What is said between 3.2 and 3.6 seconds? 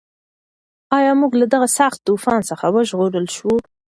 شوو؟